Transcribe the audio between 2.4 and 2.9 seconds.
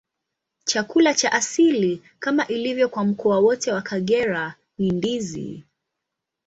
ilivyo